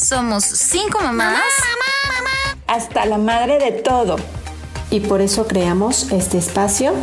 [0.00, 1.42] Somos cinco mamás.
[2.66, 4.16] Hasta la madre de todo.
[4.90, 6.94] Y por eso creamos este espacio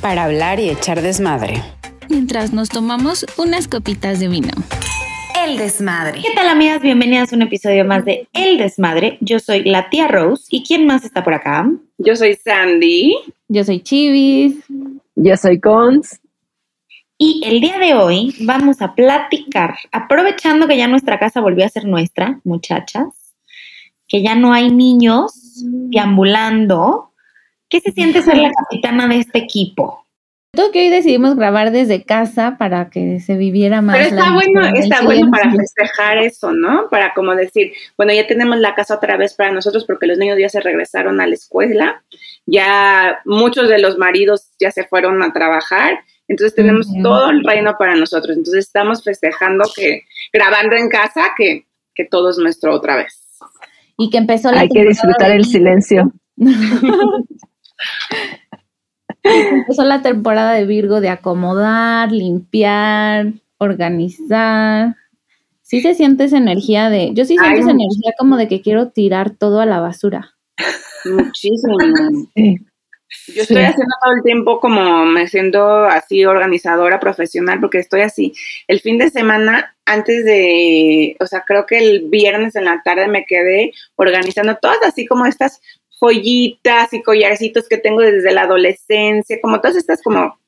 [0.00, 1.62] para hablar y echar desmadre.
[2.08, 4.50] Mientras nos tomamos unas copitas de vino.
[5.46, 6.20] El desmadre.
[6.20, 6.82] ¿Qué tal amigas?
[6.82, 9.18] Bienvenidas a un episodio más de El desmadre.
[9.20, 10.46] Yo soy la tía Rose.
[10.50, 11.70] ¿Y quién más está por acá?
[11.98, 13.14] Yo soy Sandy.
[13.46, 14.56] Yo soy Chivis.
[15.14, 16.18] Yo soy Cons.
[17.20, 21.68] Y el día de hoy vamos a platicar, aprovechando que ya nuestra casa volvió a
[21.68, 23.34] ser nuestra, muchachas,
[24.06, 27.12] que ya no hay niños deambulando.
[27.68, 30.06] ¿Qué se siente ser la capitana de este equipo?
[30.52, 33.96] Todo que hoy decidimos grabar desde casa para que se viviera más.
[33.96, 36.88] Pero está bueno, está bueno para festejar eso, ¿no?
[36.88, 40.38] Para como decir, bueno, ya tenemos la casa otra vez para nosotros porque los niños
[40.38, 42.04] ya se regresaron a la escuela,
[42.46, 47.74] ya muchos de los maridos ya se fueron a trabajar entonces tenemos todo el reino
[47.78, 48.36] para nosotros.
[48.36, 53.38] Entonces estamos festejando que, grabando en casa, que, que todo es nuestro otra vez.
[53.96, 56.12] Y que empezó la Hay que disfrutar el silencio.
[59.22, 64.94] empezó la temporada de Virgo de acomodar, limpiar, organizar.
[65.62, 68.90] Sí se siente esa energía de, yo sí siento esa energía como de que quiero
[68.90, 70.34] tirar todo a la basura.
[71.04, 71.76] Muchísimo.
[73.28, 78.34] Yo estoy haciendo todo el tiempo como me siento así organizadora profesional porque estoy así.
[78.66, 83.08] El fin de semana, antes de, o sea, creo que el viernes en la tarde
[83.08, 85.60] me quedé organizando todas así como estas
[86.00, 90.38] joyitas y collarcitos que tengo desde la adolescencia, como todas estas como,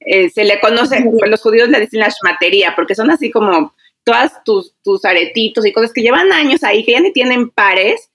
[0.00, 3.74] eh, se le conoce, pues los judíos le dicen la shmatería, porque son así como
[4.04, 8.10] todas tus, tus aretitos y cosas que llevan años ahí, que ya ni tienen pares,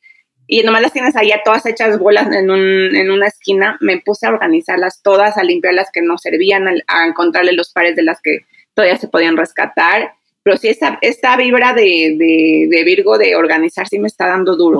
[0.53, 4.27] y nomás las tienes allá todas hechas bolas en, un, en una esquina, me puse
[4.27, 8.21] a organizarlas todas, a limpiar las que no servían, a, encontrarle los pares de las
[8.21, 8.45] que
[8.75, 10.13] todavía se podían rescatar.
[10.43, 14.77] Pero sí, esta, esta vibra de, de, Virgo de organizar sí me está dando duro.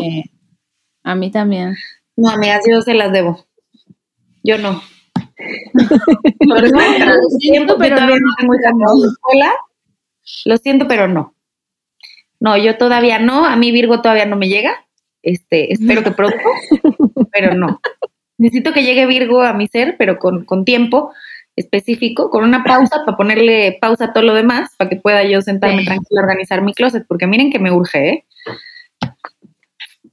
[1.03, 1.75] a mí también.
[2.15, 3.43] No, amigas, yo se las debo.
[4.43, 4.79] Yo no.
[6.39, 6.59] lo
[7.39, 8.13] siento, pero no.
[10.45, 11.33] Lo siento, pero no.
[12.39, 13.47] No, yo todavía no.
[13.47, 14.85] A mí Virgo todavía no me llega.
[15.23, 16.37] Este, espero que pronto,
[17.31, 17.79] pero no.
[18.37, 21.13] Necesito que llegue Virgo a mi ser, pero con, tiempo
[21.55, 25.41] específico, con una pausa para ponerle pausa a todo lo demás, para que pueda yo
[25.41, 28.25] sentarme tranquila a organizar mi closet, porque miren que me urge, ¿eh?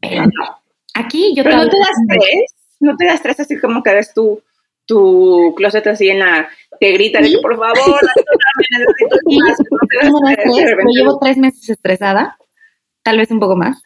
[0.00, 0.62] Pero no.
[0.94, 4.14] Aquí yo Pero no te das tres, no te das tres así como que ves
[4.14, 4.42] tu,
[4.86, 6.48] tu closet así en la
[6.78, 8.00] te grita de que por favor,
[8.70, 9.16] necesito
[10.94, 12.38] llevo tres meses estresada,
[13.02, 13.82] tal vez un poco más.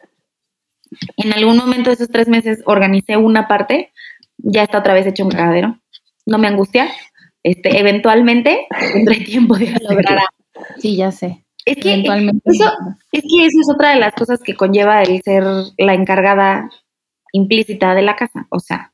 [1.16, 3.93] En algún momento de esos tres meses organicé una parte,
[4.38, 5.78] ya está otra vez hecho un cagadero.
[6.27, 6.91] No me angustia.
[7.43, 10.27] Este, eventualmente tendré tiempo de lograrlo.
[10.78, 11.44] Sí, ya sé.
[11.66, 12.72] Es que, eso,
[13.12, 15.44] es que eso es otra de las cosas que conlleva el ser
[15.78, 16.69] la encargada
[17.33, 18.47] implícita de la casa.
[18.50, 18.93] O sea,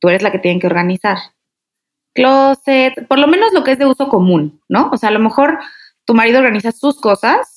[0.00, 1.18] tú eres la que tiene que organizar.
[2.12, 4.90] Closet, por lo menos lo que es de uso común, ¿no?
[4.92, 5.58] O sea, a lo mejor
[6.04, 7.53] tu marido organiza sus cosas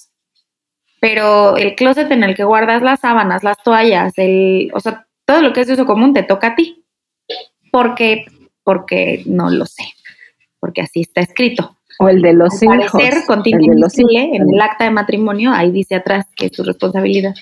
[1.00, 5.42] pero el closet en el que guardas las sábanas, las toallas, el, o sea, todo
[5.42, 6.84] lo que es de uso común te toca a ti.
[7.72, 8.26] Porque,
[8.64, 9.84] porque no lo sé,
[10.60, 11.78] porque así está escrito.
[12.00, 12.92] O el de los Al hijos.
[12.92, 13.24] Parecer,
[14.34, 17.34] en el acta de matrimonio, ahí dice atrás que es tu responsabilidad.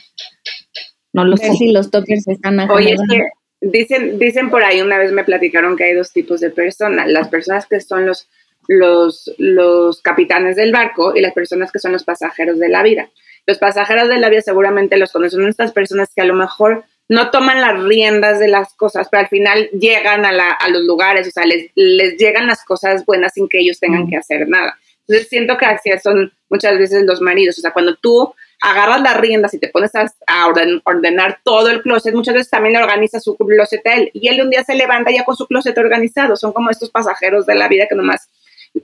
[1.13, 1.53] No lo sé.
[1.53, 3.21] si los toppers están Oye, es que
[3.61, 7.07] dicen, dicen por ahí, una vez me platicaron que hay dos tipos de personas.
[7.07, 8.27] Las personas que son los,
[8.67, 13.09] los, los capitanes del barco y las personas que son los pasajeros de la vida
[13.45, 17.29] los pasajeros de la vida seguramente los conocen, estas personas que a lo mejor no
[17.29, 21.45] toman las riendas de las cosas, pero al final llegan a, los lugares, o sea,
[21.45, 24.77] les, llegan las cosas buenas sin que ellos tengan que hacer nada.
[25.01, 29.17] Entonces siento que así son muchas veces los maridos, o sea, cuando tú agarras las
[29.17, 30.11] riendas y te pones a,
[30.83, 34.41] ordenar todo el closet, muchas veces también le organiza su closet a él y él
[34.41, 37.67] un día se levanta ya con su closet organizado, son como estos pasajeros de la
[37.67, 38.27] vida que nomás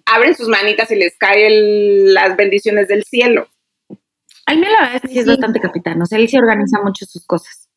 [0.05, 3.47] abren sus manitas y les caen las bendiciones del cielo.
[4.51, 6.81] A mí la verdad es que sí es bastante capitán, o sea, él sí organiza
[6.81, 7.69] mucho sus cosas.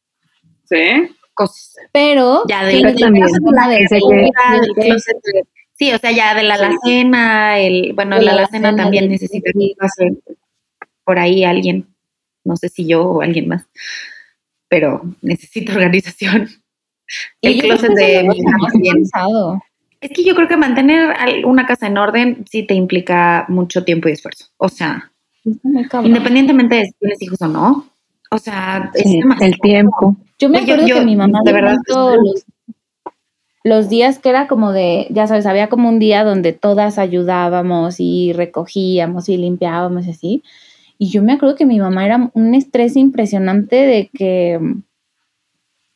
[0.65, 1.09] ¿Sí?
[1.33, 1.77] Cosas.
[1.93, 3.23] Pero ya de, también.
[5.75, 9.53] Sí, o sea, ya de la alacena, el, bueno, la, alacena también necesita
[11.05, 11.87] por ahí alguien,
[12.43, 13.67] no sé si yo o alguien más,
[14.69, 16.49] pero necesita organización.
[17.41, 18.29] El closet de
[20.01, 24.09] Es que yo creo que mantener una casa en orden sí te implica mucho tiempo
[24.09, 24.47] y esfuerzo.
[24.57, 25.13] O sea,
[26.09, 27.87] Independientemente de si tienes hijos o no.
[28.31, 29.05] O sea, es
[29.41, 30.17] el tiempo.
[30.39, 31.77] Yo me acuerdo que mi mamá de verdad
[32.17, 32.45] los,
[33.63, 37.97] los días que era como de, ya sabes, había como un día donde todas ayudábamos
[37.99, 40.43] y recogíamos y limpiábamos así.
[40.99, 44.59] Y yo me acuerdo que mi mamá era un estrés impresionante de que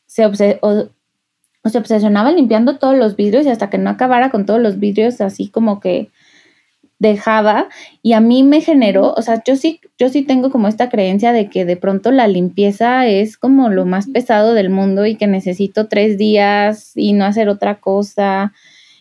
[0.06, 0.88] se, obse- o-
[1.62, 4.78] o se obsesionaba limpiando todos los vidrios y hasta que no acabara con todos los
[4.78, 6.10] vidrios así como que
[6.98, 7.68] dejaba
[8.02, 11.32] y a mí me generó, o sea, yo sí yo sí tengo como esta creencia
[11.32, 15.26] de que de pronto la limpieza es como lo más pesado del mundo y que
[15.26, 18.52] necesito tres días y no hacer otra cosa.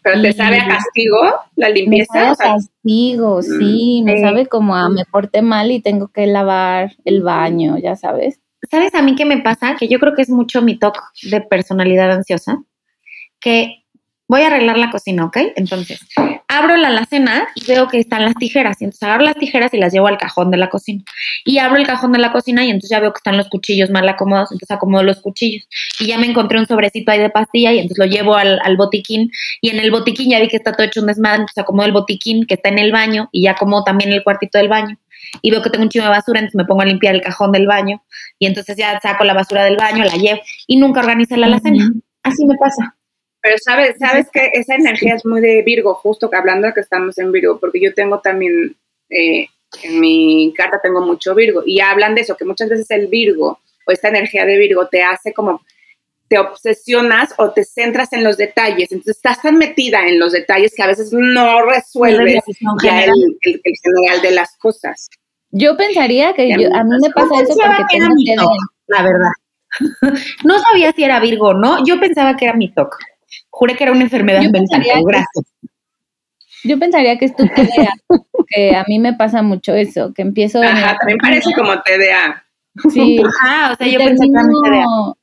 [0.04, 1.18] Pero te sabe a castigo
[1.56, 2.14] la Me limpieza.
[2.14, 4.22] sabe a o sea, castigo, sí, me sí.
[4.22, 8.40] sabe como a me porté mal y tengo que lavar el baño, ya sabes.
[8.72, 9.76] ¿Sabes a mí qué me pasa?
[9.76, 12.58] Que yo creo que es mucho mi toque de personalidad ansiosa,
[13.40, 13.84] que
[14.28, 15.38] voy a arreglar la cocina, ¿ok?
[15.56, 16.00] Entonces,
[16.58, 19.78] abro la alacena y veo que están las tijeras, y entonces agarro las tijeras y
[19.78, 21.04] las llevo al cajón de la cocina.
[21.46, 23.90] Y abro el cajón de la cocina y entonces ya veo que están los cuchillos
[23.90, 25.68] mal acomodados, entonces acomodo los cuchillos.
[26.00, 28.78] Y ya me encontré un sobrecito ahí de pastilla y entonces lo llevo al, al
[28.78, 29.32] botiquín
[29.62, 31.94] y en el botiquín ya vi que está todo hecho un desmadre, entonces acomodo el
[31.94, 34.98] botiquín que está en el baño y ya acomodo también el cuartito del baño.
[35.42, 37.52] Y veo que tengo un chingo de basura, entonces me pongo a limpiar el cajón
[37.52, 38.02] del baño
[38.40, 41.92] y entonces ya saco la basura del baño, la llevo y nunca organicé la alacena.
[42.24, 42.98] Así me pasa.
[43.48, 46.82] Pero sabes, sabes que esa energía es muy de Virgo, justo que hablando de que
[46.82, 48.76] estamos en Virgo, porque yo tengo también,
[49.10, 49.48] eh,
[49.84, 53.60] en mi carta tengo mucho Virgo, y hablan de eso, que muchas veces el Virgo
[53.86, 55.62] o esta energía de Virgo te hace como,
[56.28, 60.74] te obsesionas o te centras en los detalles, entonces estás tan metida en los detalles
[60.76, 62.44] que a veces no resuelves
[62.84, 63.12] ya el,
[63.44, 65.08] el- el general de las cosas.
[65.52, 68.44] Yo pensaría que yo- a mí me pasa eso porque que era tengo mi TDA.
[68.44, 68.58] toque,
[68.88, 69.32] la verdad.
[70.44, 71.86] no sabía si era Virgo o no.
[71.86, 72.98] Yo pensaba que era mi toque.
[73.50, 74.82] Juré que era una enfermedad Yo mental.
[74.82, 75.46] pensaría pero que- Gracias.
[76.64, 77.94] Yo pensaría que es tu TDA,
[78.48, 82.44] que a mí me pasa mucho eso, que empiezo Ajá, también parece como TDA.
[82.92, 84.62] sí, Ajá, o sea, y yo pensé que era mi TDA.
[84.72, 85.18] termino,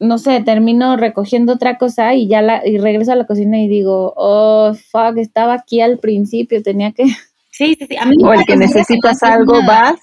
[0.00, 3.68] no sé, termino recogiendo otra cosa y ya la, y regreso a la cocina y
[3.68, 7.04] digo, oh, fuck, estaba aquí al principio, tenía que...
[7.52, 7.96] Sí, sí, sí.
[7.96, 9.90] A mí me O el que necesitas algo, nada.
[9.92, 10.00] vas,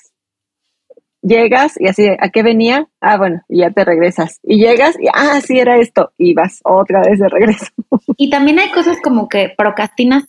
[1.30, 2.90] llegas y así, ¿a qué venía?
[3.00, 4.40] Ah, bueno, y ya te regresas.
[4.44, 7.68] Y llegas y, ah, sí era esto, y vas otra vez de regreso.
[8.18, 10.26] Y también hay cosas como que procrastinas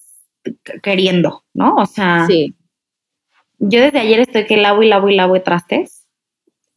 [0.83, 1.75] queriendo, ¿no?
[1.77, 2.55] O sea, Sí,
[3.59, 6.07] yo desde ayer estoy que lavo y lavo y lavo de trastes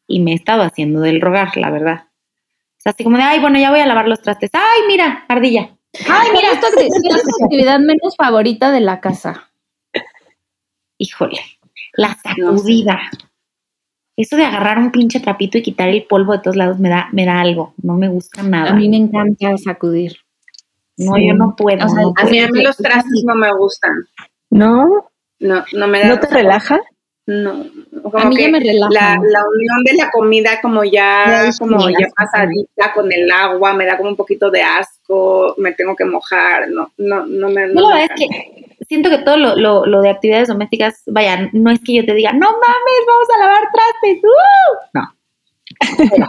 [0.07, 2.05] y me he estado haciendo del rogar, la verdad.
[2.07, 4.49] O sea, así como de, ay, bueno, ya voy a lavar los trastes.
[4.53, 5.69] Ay, mira, ardilla.
[5.93, 9.49] Ay, ¿Cuál mira, es tu acti- cuál es tu actividad menos favorita de la casa?
[10.97, 11.39] híjole,
[11.93, 12.99] la sacudida.
[14.15, 17.10] Eso de agarrar un pinche trapito y quitar el polvo de todos lados me da,
[17.12, 17.74] me da algo.
[17.81, 18.71] No me gusta nada.
[18.71, 20.13] A mí me encanta sacudir.
[20.98, 21.27] no, Sí.
[21.27, 21.83] yo no puedo.
[21.86, 22.54] O sea, no A mí, a puedo.
[22.60, 23.92] mí los trastes no me gustan.
[24.51, 25.10] ¿No?
[25.39, 26.07] No, no me da.
[26.10, 26.80] ¿No te relaja?
[27.25, 27.65] No,
[28.04, 28.89] como A mí ya me relaja.
[28.92, 33.86] La, la unión de la comida como ya, como ya pasadita con el agua, me
[33.86, 37.68] da como un poquito de asco, me tengo que mojar, no, no, no me.
[37.68, 40.47] No, no la me verdad es que siento que todo lo, lo, lo de actividades
[40.47, 44.24] domésticas, vaya, no es que yo te diga, no mames, vamos a lavar trastes.
[44.24, 44.89] ¡uh!
[44.94, 45.13] No.
[46.09, 46.27] Cero.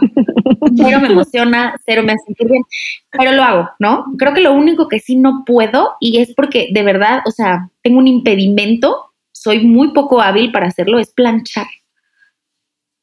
[0.75, 2.63] Cero me emociona, cero me hace sentir bien,
[3.11, 4.05] pero lo hago, ¿no?
[4.17, 7.69] Creo que lo único que sí no puedo, y es porque de verdad, o sea,
[7.81, 11.67] tengo un impedimento, soy muy poco hábil para hacerlo, es planchar.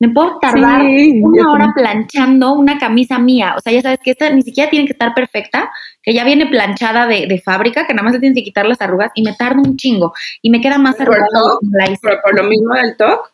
[0.03, 3.55] Me puedo tardar Sí, una hora planchando una camisa mía.
[3.57, 5.71] O sea, ya sabes que esta ni siquiera tiene que estar perfecta,
[6.03, 8.81] que ya viene planchada de, de fábrica, que nada más le tienes que quitar las
[8.81, 10.13] arrugas y me tarda un chingo.
[10.43, 11.57] Y me queda más ¿Por arrugada.
[12.03, 13.33] Por, por lo mismo del TOC,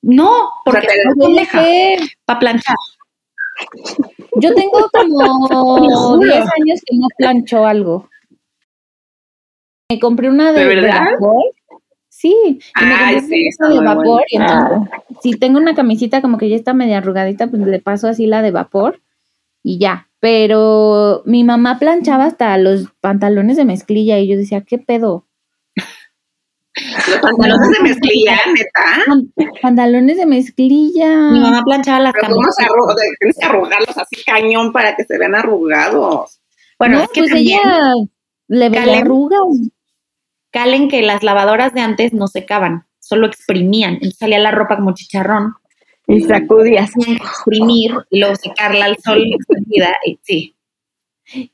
[0.00, 1.62] No, porque sea, no Puede deja
[2.24, 2.76] para planchar.
[4.36, 8.08] Yo tengo como 10 años que no plancho algo.
[9.90, 11.04] Me compré una de, ¿De verdad?
[12.20, 14.24] Sí, y me Ay, sí, está de vapor bueno.
[14.28, 14.88] y entonces
[15.22, 18.42] si tengo una camisita como que ya está media arrugadita, pues le paso así la
[18.42, 19.00] de vapor
[19.62, 20.08] y ya.
[20.20, 25.24] Pero mi mamá planchaba hasta los pantalones de mezclilla y yo decía, ¿qué pedo?
[27.08, 29.04] los pantalones de mezclilla, neta.
[29.06, 31.30] Pan- Pantalones de mezclilla.
[31.30, 32.66] Mi mamá planchaba las Pero ¿cómo se?
[33.18, 36.38] Tienes que arrugarlos así cañón para que se vean arrugados.
[36.78, 37.94] Bueno, no, es que pues también ella
[38.48, 39.40] le veía arrugas.
[40.50, 43.94] Calen que las lavadoras de antes no secaban, solo exprimían.
[43.94, 45.54] Entonces salía la ropa como chicharrón.
[46.06, 46.90] Y sacudías.
[46.94, 49.96] Que exprimir y luego secarla al sol extendida.
[50.04, 50.56] Y sí.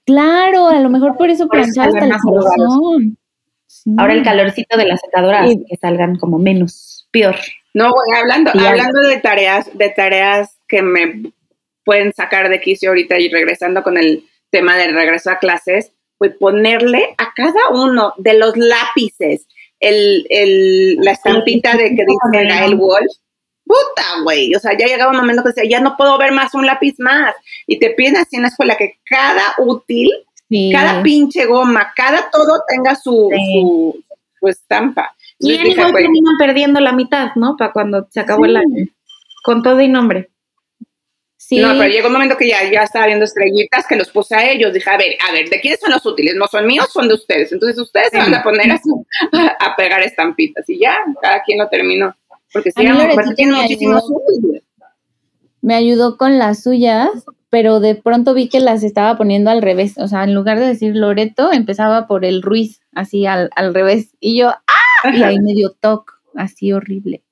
[0.05, 3.19] Claro, a lo mejor por eso planchaba hasta corazón.
[3.67, 3.95] Sí.
[3.99, 7.37] Ahora el calorcito de la secadora Y- que salgan como menos, peor.
[7.75, 11.33] No, güey, hablando, Y hablando de tareas, de tareas que me
[11.85, 16.35] pueden sacar de quicio ahorita y regresando con el tema del regreso a clases, pues
[16.39, 19.47] ponerle a cada uno de los lápices
[19.81, 23.13] el, el, la estampita de que dice Gael Wolf.
[23.65, 24.55] Puta, güey.
[24.55, 26.95] O sea, ya llegaba un momento que decía, ya no puedo ver más un lápiz
[26.99, 27.35] más.
[27.67, 30.11] Y te piden así en la escuela que cada útil,
[30.49, 30.71] Sí.
[30.73, 33.61] cada pinche goma, cada todo tenga su, Sí.
[33.61, 34.05] su,
[34.39, 35.13] su estampa.
[35.41, 37.57] Y dije, igual terminan perdiendo la mitad, ¿no?
[37.59, 38.87] Para cuando se acabó el año.
[39.43, 40.31] Con todo y nombre.
[41.49, 44.35] Sí, No, pero llegó un momento que ya, ya estaba viendo estrellitas que los puse
[44.35, 44.73] a ellos.
[44.73, 46.35] Dije, a ver, a ver, ¿de quiénes son los útiles?
[46.35, 47.53] No son míos, son de ustedes.
[47.53, 48.81] Entonces ustedes se van a poner a,
[49.61, 50.69] a pegar estampitas.
[50.69, 52.17] Y ya, cada quien lo terminó.
[52.53, 52.99] Porque sí, A mí
[53.37, 54.23] tienen me muchísimos ayudó.
[54.25, 54.63] útiles.
[55.61, 57.11] me ayudó con las suyas,
[57.49, 59.99] pero de pronto vi que las estaba poniendo al revés.
[59.99, 64.11] O sea, en lugar de decir Loreto, empezaba por el Ruiz, así al, al revés.
[64.19, 65.11] Y yo, ¡ah!
[65.15, 67.23] Y ahí me dio toque, así horrible.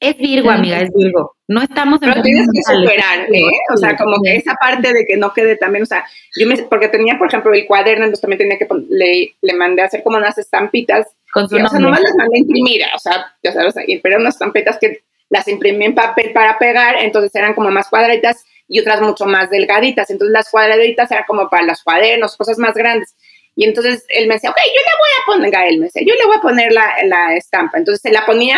[0.00, 1.34] Es Virgo, amiga, es Virgo.
[1.48, 3.42] No estamos Pero enfermos tienes que superar, ¿eh?
[3.74, 6.04] O sea, como que esa parte de que no quede también, o sea,
[6.36, 9.82] yo me, porque tenía, por ejemplo, el cuaderno, entonces también tenía que, le, le mandé
[9.82, 12.82] a hacer como unas estampitas Con su Sí, o sea, nomás las mandé a imprimir,
[12.94, 17.34] o sea, ya sabes, pero unas estampitas que las imprimí en papel para pegar, entonces
[17.34, 20.10] eran como más cuadraditas y otras mucho más delgaditas.
[20.10, 23.14] Entonces las cuadraditas eran como para los cuadernos, cosas más grandes.
[23.56, 26.14] Y entonces él me decía, ok, yo le voy a poner, Gael me decía, yo
[26.14, 27.78] le voy a poner la, la estampa.
[27.78, 28.56] Entonces se la ponía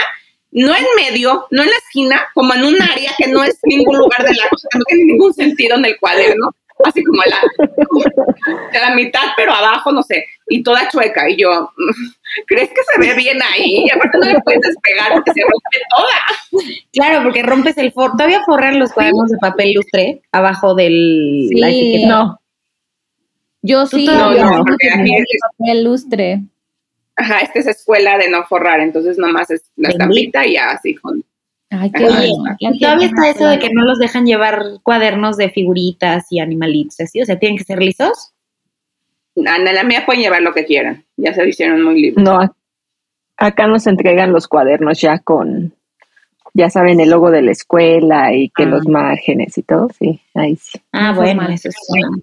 [0.53, 3.99] no en medio, no en la esquina, como en un área que no es ningún
[3.99, 6.51] lugar de la cosa, que no tiene ningún sentido en el cuaderno,
[6.85, 11.29] así como la, la mitad, pero abajo, no sé, y toda chueca.
[11.31, 11.71] Y yo,
[12.47, 13.85] ¿crees que se ve bien ahí?
[13.87, 16.65] Y aparte no le puedes despegar porque se rompe toda.
[16.93, 18.13] Claro, porque rompes el forro.
[18.13, 21.79] Todavía forran los cuadernos de papel lustre abajo del la Sí.
[21.81, 22.09] etiqueta.
[22.09, 22.41] No,
[23.63, 25.13] Yo sí, No, no, aquí mi
[25.59, 26.41] papel lustre.
[27.17, 30.95] Ajá, esta es escuela de no forrar, entonces nomás es la estampita y ya así
[30.95, 31.25] con...
[31.73, 32.09] Ay, qué.
[32.61, 36.41] Ya Y todavía está eso de que no los dejan llevar cuadernos de figuritas y
[36.41, 38.33] animalitos, así, o sea, tienen que ser lisos.
[39.47, 42.25] A la mía pueden llevar lo que quieran, ya se hicieron muy libres.
[42.25, 42.41] no.
[43.43, 45.73] Acá nos entregan los cuadernos ya con,
[46.53, 48.67] ya saben, el logo de la escuela y que Ah.
[48.67, 50.79] los márgenes y todo, sí, ahí sí.
[50.93, 52.19] Ah, bueno, eso es bueno.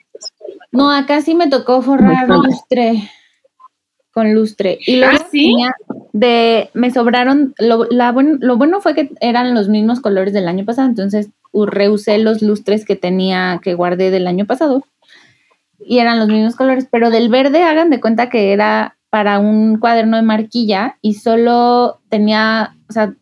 [0.72, 3.10] No, acá sí me tocó forrar lustre.
[4.18, 4.80] Con lustre.
[4.84, 5.54] Y luego ¿Ah, sí?
[6.12, 10.48] de, me sobraron, lo, la buen- lo bueno fue que eran los mismos colores del
[10.48, 14.84] año pasado, entonces reusé los lustres que tenía, que guardé del año pasado.
[15.80, 19.78] Y eran los mismos colores, pero del verde hagan de cuenta que era para un
[19.78, 23.14] cuaderno de marquilla y solo tenía, o sea,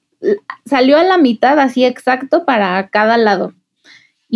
[0.65, 3.51] salió a la mitad así exacto para cada lado.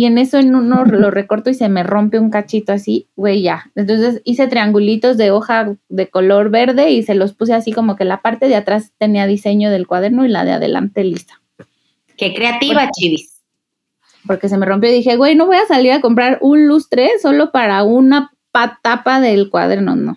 [0.00, 3.42] Y en eso en uno lo recorto y se me rompe un cachito así, güey,
[3.42, 3.70] ya.
[3.74, 8.06] Entonces hice triangulitos de hoja de color verde y se los puse así como que
[8.06, 11.42] la parte de atrás tenía diseño del cuaderno y la de adelante lista.
[12.16, 13.42] Qué creativa, chivis.
[14.26, 17.10] Porque se me rompió y dije, güey, no voy a salir a comprar un lustre
[17.20, 20.14] solo para una pa- tapa del cuaderno, no.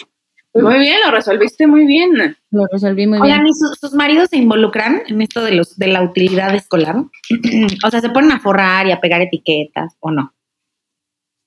[0.56, 2.36] Muy bien, lo resolviste muy bien.
[2.52, 3.48] Lo resolví muy Oigan, bien.
[3.48, 6.96] ¿y sus, sus maridos se involucran en esto de los de la utilidad escolar?
[7.86, 10.34] o sea, ¿se ponen a forrar y a pegar etiquetas o no?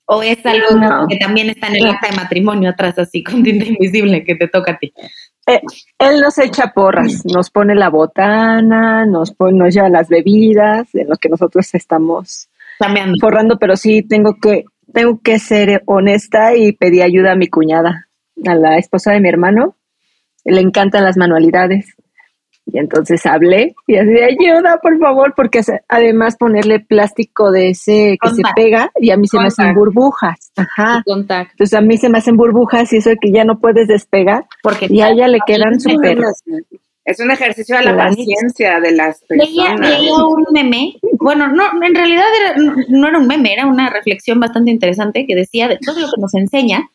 [0.09, 1.05] ¿O es algo No.
[1.09, 4.47] que también está en el acta de matrimonio atrás, así con tinta invisible que te
[4.47, 4.93] toca a ti?
[5.45, 11.09] Él nos echa porras, nos pone la botana, nos pone, nos lleva las bebidas, en
[11.09, 12.49] lo que nosotros estamos
[12.79, 13.15] Cambiando.
[13.21, 18.06] forrando, pero sí tengo que, tengo que ser honesta y pedí ayuda a mi cuñada,
[18.45, 19.75] a la esposa de mi hermano.
[20.45, 21.93] Le encantan las manualidades.
[22.69, 28.27] Y entonces hablé y así, ayuda, por favor, porque además ponerle plástico de ese que
[28.29, 28.55] se Contact.
[28.57, 29.77] pega y a mí se me hacen Contact.
[29.77, 30.51] burbujas.
[30.57, 31.01] Ajá.
[31.05, 31.51] Contacto.
[31.53, 34.45] Entonces a mí se me hacen burbujas y eso de que ya no puedes despegar
[34.63, 36.17] Porque y a ella le quedan súper.
[37.05, 39.89] Es un ejercicio de la paciencia de las Leía, personas.
[39.89, 43.89] leía un meme, bueno, no, en realidad era- no, no era un meme, era una
[43.89, 46.89] reflexión bastante interesante que decía de todo lo que nos enseña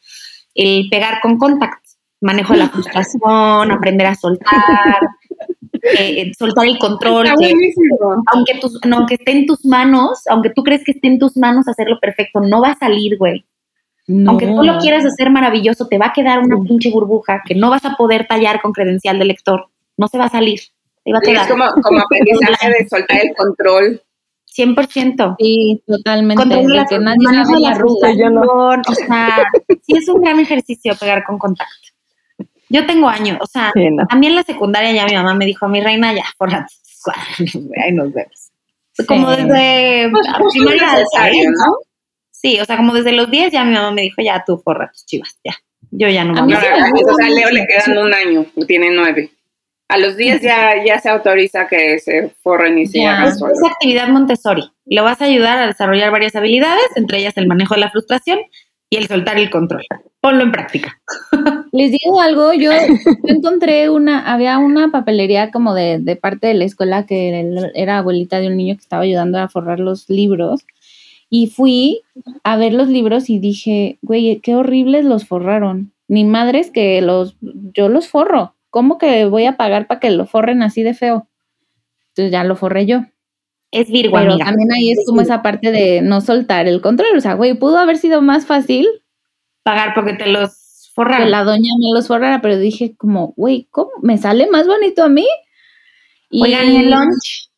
[0.54, 1.84] el pegar con contact,
[2.20, 4.98] manejo de la frustración, aprender a soltar,
[5.98, 8.22] eh, soltar el control, Está que buenísimo.
[8.32, 11.36] aunque, tus, no, aunque esté en tus manos, aunque tú crees que esté en tus
[11.36, 13.44] manos hacerlo perfecto, no va a salir, güey.
[14.26, 17.70] Aunque tú lo quieras hacer maravilloso, te va a quedar una pinche burbuja que no
[17.70, 19.68] vas a poder tallar con credencial de lector.
[19.96, 20.60] No se va a salir.
[21.04, 21.64] Te va a Sí, es como
[22.00, 24.02] aprendizaje de soltar el control.
[24.56, 25.36] 100%.
[25.38, 26.42] Sí, totalmente.
[26.42, 28.12] Control de la- que nadie manejo sabe de la la ruta.
[28.12, 28.42] Yo no.
[28.42, 29.44] frustración, O sea,
[29.82, 31.74] sí es un gran ejercicio pegar con contacto.
[32.68, 34.06] Yo tengo años, o sea, Sí, no.
[34.06, 36.48] también en la secundaria ya mi mamá me dijo, mi reina, ya, por
[37.84, 38.50] ahí nos vemos.
[39.06, 39.42] Como Sí.
[39.42, 41.04] desde Pues, a primaria de
[41.50, 41.76] ¿no?
[42.30, 44.90] Sí, o sea, como desde los 10 ya mi mamá me dijo, ya tú forra
[44.90, 45.54] tus chivas, ya.
[45.90, 47.66] Yo ya no A me mí sí a- me gusta o sea, a Leo le
[47.66, 49.30] quedan un año, tiene nueve.
[49.92, 54.08] A los 10 ya, ya se autoriza que se forren y se hagan Es, actividad
[54.08, 54.64] Montessori.
[54.86, 58.38] Lo vas a ayudar a desarrollar varias habilidades, entre ellas el manejo de la frustración
[58.88, 59.82] y el soltar el control.
[60.20, 61.00] Ponlo en práctica.
[61.72, 62.78] Les digo algo, yo, yo
[63.26, 67.98] encontré una, había una papelería como de, de parte de la escuela que era- era
[67.98, 70.64] abuelita de un niño que estaba ayudando a forrar los libros
[71.30, 72.02] y fui
[72.44, 75.92] a ver los libros y dije, güey, qué horribles los forraron.
[76.08, 78.54] Ni madres que los, yo los forro.
[78.72, 81.28] ¿Cómo que voy a pagar para que lo forren así de feo?
[82.08, 83.02] Entonces ya lo forré yo.
[83.70, 84.46] Es Virgo, Pero amiga.
[84.46, 87.16] también ahí es como esa parte de no soltar el control.
[87.16, 88.88] O sea, güey, pudo haber sido más fácil
[89.62, 91.30] Pagar porque te los que forraron.
[91.30, 93.90] la doña me los forrara, pero dije como, güey, ¿cómo?
[94.02, 95.26] ¿Me sale más bonito a mí?
[96.30, 97.50] Y Oigan, en el lunch,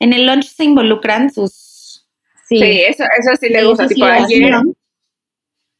[0.00, 2.06] en el lunch se involucran sus...
[2.48, 3.88] Sí, Sí, eso, eso sí le Sí, gusta.
[3.88, 4.52] sí tipo, lo ayer.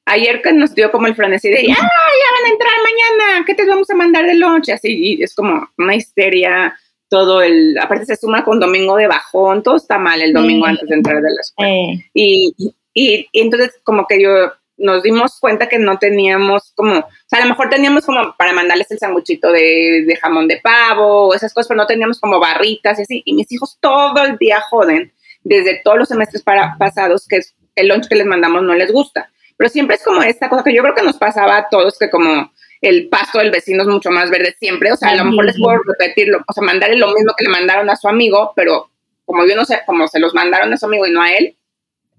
[0.06, 3.44] Ayer que nos dio como el frenesí de, ¡ah, ya van a entrar mañana!
[3.46, 4.68] ¿Qué te vamos a mandar de lunch?
[4.70, 9.62] Así, y es como una histeria, todo el, aparte se suma con domingo de bajón,
[9.62, 10.70] todo está mal el domingo Sí.
[10.73, 11.73] antes de entrar de la escuela.
[12.12, 12.54] Y,
[12.94, 14.30] y, y entonces como que yo
[14.76, 18.52] nos dimos cuenta que no teníamos como, o sea, a lo mejor teníamos como para
[18.52, 22.40] mandarles el sanguchito de, de jamón de pavo o esas cosas, pero no teníamos como
[22.40, 23.23] barritas y así.
[23.25, 25.12] Y mis hijos todo el día joden,
[25.44, 27.40] desde todos los semestres para, pasados, que
[27.76, 29.30] el lunch que les mandamos no les gusta.
[29.56, 32.11] Pero siempre es como esta cosa que yo creo que nos pasaba a todos, que
[32.11, 35.46] como el pasto del vecino es mucho más verde siempre, o sea, a lo mejor
[35.46, 38.90] les puedo repetirlo, o sea, mandarle lo mismo que le mandaron a su amigo, pero
[39.25, 41.56] como yo no sé, como se los mandaron a su amigo y no a él,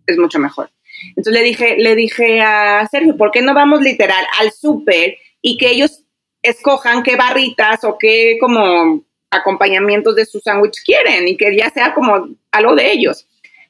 [0.07, 0.69] es mucho mejor.
[1.09, 5.57] Entonces le dije, le dije a Sergio, ¿por qué no vamos literal al súper y
[5.57, 6.03] que ellos
[6.41, 11.93] escojan qué barritas o qué como acompañamientos de su sándwich quieren y que ya sea
[11.93, 13.27] como algo de ellos?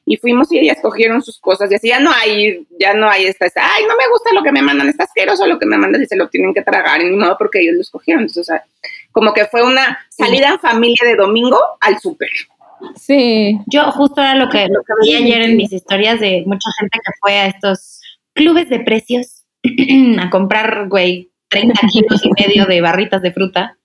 [0.08, 3.24] Y fuimos y ellas escogieron sus cosas y así ya no hay, ya no hay
[3.26, 5.76] esta, esta, ay, no me gusta lo que me mandan, está asqueroso lo que me
[5.76, 8.22] mandan y se lo tienen que tragar y ni modo porque ellos lo escogieron.
[8.22, 8.64] Entonces, o sea,
[9.10, 12.30] como que fue una salida en familia de domingo al súper.
[12.94, 13.58] sí.
[13.66, 16.98] yo justo era lo que, lo que vi ayer en mis historias de mucha gente
[17.04, 18.00] que fue a estos
[18.32, 19.42] clubes de precios
[20.20, 23.76] a comprar, güey, 30 kilos y medio de barritas de fruta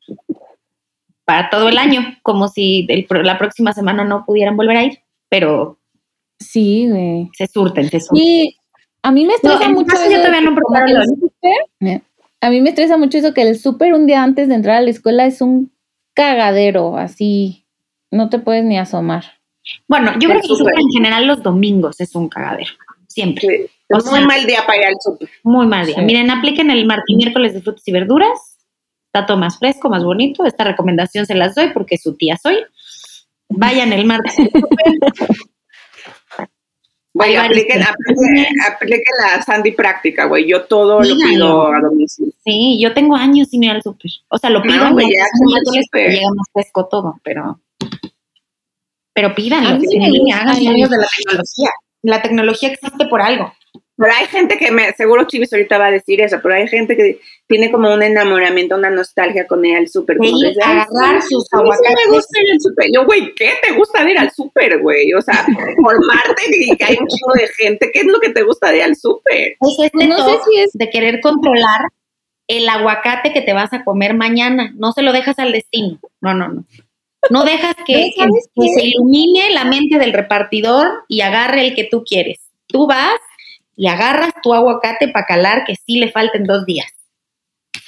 [1.25, 4.84] para todo el año, como si el pro- la próxima semana no pudieran volver a
[4.84, 5.00] ir,
[5.30, 5.78] pero
[6.42, 7.30] Sí, güey.
[7.38, 8.24] se surten, se surten.
[8.26, 8.58] Y
[9.04, 10.56] a mí me estresa No, mucho eso yo todavía no
[11.82, 12.02] eh,
[12.42, 14.82] A mí me estresa mucho eso que el súper un día antes de entrar a
[14.82, 15.72] la escuela es un
[16.14, 17.66] cagadero, así
[18.12, 19.24] no te puedes ni asomar.
[19.88, 20.74] Bueno, yo El creo que el súper.
[20.76, 22.72] en general los domingos es un cagadero,
[23.08, 23.68] siempre.
[23.68, 25.30] Sí, O muy mal día para ir al súper.
[25.44, 25.96] Muy mal día.
[25.96, 26.01] Sí.
[26.01, 28.58] Miren, apliquen el martes miércoles de frutas y verduras.
[29.06, 30.46] Está todo más fresco, más bonito.
[30.46, 32.58] Esta recomendación se las doy porque su tía soy.
[33.50, 34.36] Vayan el martes.
[37.14, 40.48] Güey, apliquen, que- apliquen, apliquen la Sandy práctica, güey.
[40.48, 42.32] Yo todo lo pido a domicilio.
[42.46, 44.12] Sí, yo tengo años sin ir al súper.
[44.30, 45.26] O sea, lo pido No, ya
[45.94, 47.60] llega más fresco todo, pero
[49.14, 51.70] pero pídanlo, A mí me amigos de la tecnología.
[52.04, 53.54] La tecnología existe por algo.
[54.01, 56.98] Pero hay gente que me, seguro Chivis ahorita va a decir eso, pero hay gente
[56.98, 60.18] que tiene como un enamoramiento, una nostalgia con ir al súper.
[60.20, 61.96] Sí, desde, "Ay, agarrar sus a mí sí aguacates.
[62.07, 62.85] me gusta ir al súper.
[62.94, 65.14] Yo, güey, ¿qué te gusta de ir al súper, güey?
[65.14, 65.46] O sea,
[65.83, 67.92] formarte y que hay un chingo de gente.
[67.94, 69.55] ¿Qué es lo que te gusta de ir al súper?
[69.61, 71.81] Es este No sé si es- de querer controlar
[72.48, 74.74] el aguacate que te vas a comer mañana.
[74.77, 76.00] No se lo dejas al destino.
[76.22, 76.66] No, no, no.
[77.29, 81.75] No dejas que, Pero ¿sabes que se ilumine la mente del repartidor y agarre el
[81.75, 82.40] que tú quieres.
[82.68, 83.20] Tú vas
[83.81, 86.85] y agarras tu aguacate para calar que sí le falten dos días.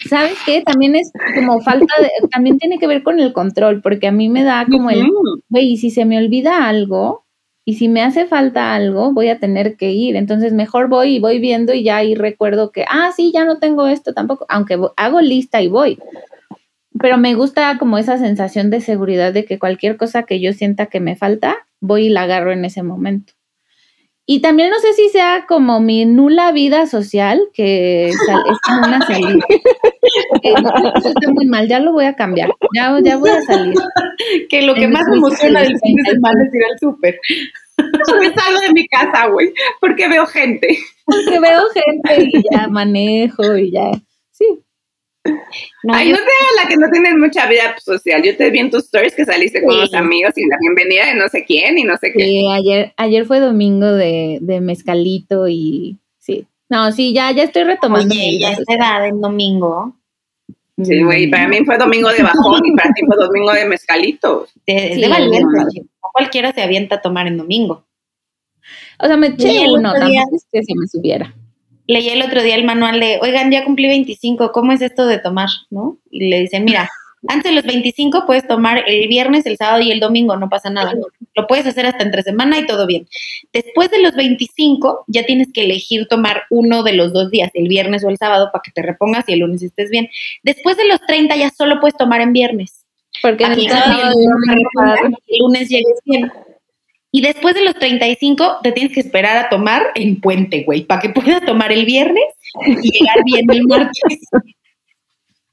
[0.09, 0.63] ¿Sabes qué?
[0.63, 4.27] También es como falta de, también tiene que ver con el control, porque a mí
[4.27, 5.07] me da como el,
[5.49, 7.27] güey, y si se me olvida algo,
[7.63, 10.15] y si me hace falta algo, voy a tener que ir.
[10.15, 13.59] Entonces mejor voy y voy viendo y ya ahí recuerdo que, ah, sí, ya no
[13.59, 15.99] tengo esto tampoco, aunque hago lista y voy.
[16.99, 20.87] Pero me gusta como esa sensación de seguridad de que cualquier cosa que yo sienta
[20.87, 23.33] que me falta, voy y la agarro en ese momento.
[24.25, 28.17] Y también no sé si sea como mi nula vida social, que es
[28.65, 29.45] como una salida.
[30.95, 32.49] Eso está muy mal, ya lo voy a cambiar.
[32.73, 33.75] Ya, ya voy a salir.
[34.49, 36.11] Que lo que más me emociona del fin de 35.
[36.11, 37.19] semana es ir al súper.
[38.19, 40.77] Me salgo de mi casa, güey, porque veo gente.
[41.05, 43.91] Porque veo gente y ya manejo y ya.
[45.25, 48.21] No, Ay, yo- no te hagas la que no tienes mucha vida social.
[48.23, 51.15] Yo te vi en tus stories que saliste con los amigos y la bienvenida de
[51.15, 52.23] no sé quién y no sé qué.
[52.23, 56.45] Sí, ayer, ayer fue domingo de, de mezcalito y sí.
[56.69, 58.13] No, sí, ya, ya estoy retomando.
[58.13, 59.95] Oye, ya esta edad en domingo.
[60.81, 64.47] Sí, güey, para mí fue domingo de bajón y para ti fue domingo de mezcalito.
[64.65, 65.39] de- Es Sí, de valiente.
[65.41, 66.09] no.
[66.11, 67.85] cualquiera se avienta a tomar en domingo.
[68.99, 71.33] O sea, me eché el uno, tampoco es que se me subiera.
[71.87, 75.19] Leí el otro día el manual de, oigan, ya cumplí 25, ¿cómo es esto de
[75.19, 75.49] tomar?
[75.69, 75.97] ¿No?
[76.09, 76.89] Y le dicen, mira,
[77.27, 80.69] antes de los 25 puedes tomar el viernes, el sábado y el domingo, no pasa
[80.69, 80.93] nada.
[81.35, 83.07] Lo puedes hacer hasta entre semana y todo bien.
[83.53, 87.67] Después de los 25 ya tienes que elegir tomar uno de los dos días, el
[87.67, 90.09] viernes o el sábado, para que te repongas y el lunes estés bien.
[90.43, 92.83] Después de los 30 ya solo puedes tomar en viernes.
[93.21, 94.11] Porque el sábado
[95.27, 96.31] y el lunes llegues bien.
[97.15, 100.99] Y después de los 35 te tienes que esperar a tomar en puente, güey, para
[100.99, 102.23] que puedas tomar el viernes
[102.65, 104.19] y llegar bien el martes.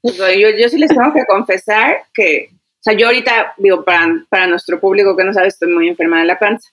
[0.03, 4.47] Yo, yo sí les tengo que confesar que, o sea, yo ahorita, digo, para, para
[4.47, 6.71] nuestro público que no sabe, estoy muy enferma de la panza.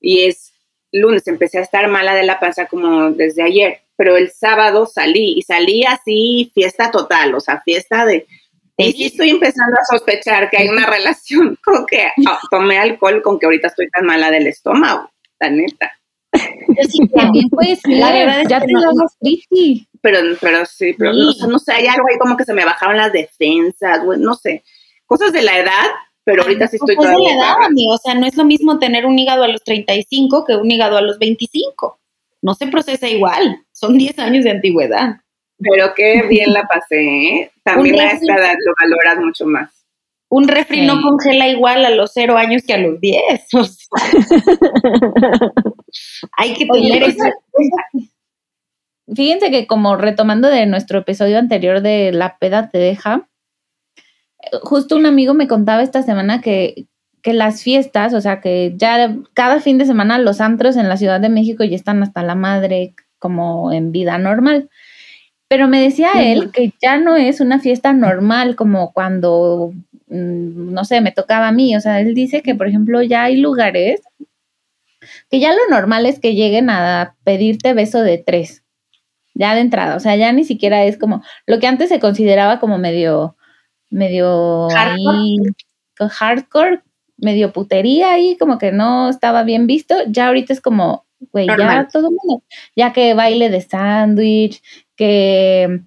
[0.00, 0.52] Y es
[0.92, 5.34] lunes, empecé a estar mala de la panza como desde ayer, pero el sábado salí
[5.36, 8.28] y salí así, fiesta total, o sea, fiesta de...
[8.80, 13.22] Y sí estoy empezando a sospechar que hay una relación con que ah, tomé alcohol
[13.22, 15.92] con que ahorita estoy tan mala del estómago, la neta.
[16.88, 17.98] Sí, también puede ser.
[17.98, 18.90] La verdad es ya que te no,
[20.00, 22.96] Pero, pero sí, pero No, no, sé, hay algo ahí como que se me bajaron
[22.96, 24.62] las defensas, no sé.
[25.06, 25.86] Cosas de la edad,
[26.24, 27.56] pero ahorita sí estoy pues de la edad,
[27.90, 30.96] o sea, no es lo mismo tener un hígado a los 35 que un hígado
[30.96, 31.98] a los 25.
[32.42, 35.16] No se procesa igual, son 10 años de antigüedad.
[35.60, 37.52] Pero qué bien la pasé, ¿eh?
[37.62, 39.80] También a esta edad lo valoras mucho más.
[40.32, 43.48] Un refri no congela igual a los 0 años que a los 10.
[46.36, 47.24] hay que tener eso.
[49.12, 53.28] Fíjense que como retomando de nuestro episodio anterior de La peda te deja,
[54.62, 56.86] justo un amigo me contaba esta semana que,
[57.22, 60.96] que las fiestas, o sea, que ya cada fin de semana los antros en la
[60.96, 64.70] Ciudad de México ya están hasta la madre como en vida normal.
[65.50, 69.72] Pero me decía él que ya no es una fiesta normal como cuando,
[70.06, 71.74] mm, no sé, me tocaba a mí.
[71.74, 74.00] O sea, él dice que, por ejemplo, ya hay lugares
[75.28, 78.62] que ya lo normal es que lleguen a pedirte beso de tres,
[79.34, 79.96] ya de entrada.
[79.96, 83.36] O sea, ya ni siquiera es como lo que antes se consideraba como medio,
[83.90, 85.52] medio hardcore,
[85.98, 86.82] hardcore
[87.16, 89.96] medio putería ahí, como que no estaba bien visto.
[90.06, 92.44] Ya ahorita es como, güey, ya todo el mundo,
[92.76, 94.62] ya que baile de sándwich,
[95.00, 95.80] que,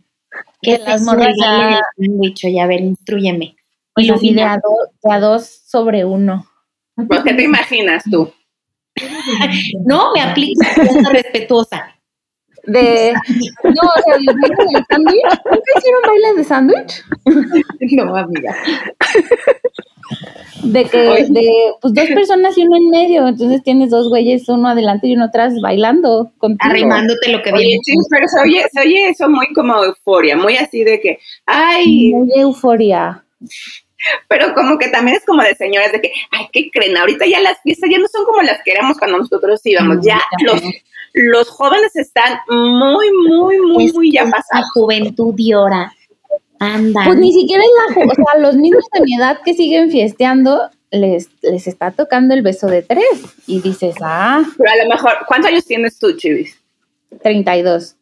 [0.60, 1.80] que las morras ya...
[1.98, 3.56] Dicho, ya, a ver, instruyeme.
[3.96, 4.60] Y de a,
[5.04, 6.48] a dos sobre uno.
[7.24, 8.34] ¿Qué te imaginas tú?
[9.86, 10.62] no, me aplico
[11.12, 11.96] respetuosa.
[12.66, 13.14] De,
[13.64, 15.24] no, o sea, el baile del sándwich.
[15.46, 17.04] ¿Nunca hicieron baile de sándwich?
[17.96, 18.56] No, amiga.
[20.64, 21.50] De que, de,
[21.82, 25.26] pues dos personas y uno en medio, entonces tienes dos güeyes, uno adelante y uno
[25.26, 26.72] atrás bailando contigo.
[26.72, 27.80] Arrimándote lo que viene.
[27.84, 32.14] Sí, pero se oye, se oye eso muy como euforia, muy así de que, ay.
[32.14, 33.26] Muy euforia.
[34.28, 36.98] Pero como que también es como de señoras de que, ay, ¿qué creen?
[36.98, 40.22] Ahorita ya las fiestas ya no son como las que éramos cuando nosotros íbamos, ya
[40.46, 40.62] los,
[41.14, 44.46] los jóvenes están muy, muy, muy, muy ya pasados.
[44.52, 45.94] La juventud llora.
[46.60, 47.04] Anda.
[47.06, 50.70] Pues ni siquiera es la, o sea, los niños de mi edad que siguen fiesteando,
[50.92, 53.06] les, les está tocando el beso de tres.
[53.48, 54.44] Y dices, ah.
[54.58, 56.58] Pero a lo mejor, ¿cuántos años tienes tú, Chivis?
[57.22, 57.96] 32.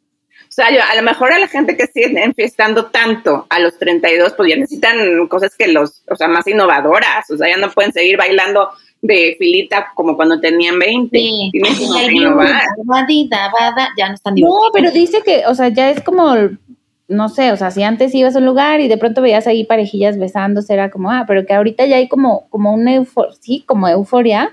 [0.52, 4.34] O sea, a lo mejor a la gente que sigue enfiestando tanto a los 32,
[4.34, 7.94] pues ya necesitan cosas que los, o sea, más innovadoras, o sea, ya no pueden
[7.94, 8.70] seguir bailando
[9.02, 11.18] de filita como cuando tenían 20.
[11.18, 11.50] Sí.
[11.54, 12.64] Tienen que innovar.
[13.98, 16.36] Ya no están No, pero dice que, o sea, ya es como,
[17.08, 19.64] no sé, o sea, si antes ibas a un lugar y de pronto veías ahí
[19.64, 23.64] parejillas besándose, era como, ah, pero que ahorita ya hay como, como una euforia, sí,
[23.66, 24.52] como euforia